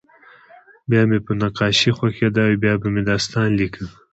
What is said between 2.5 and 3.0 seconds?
یا به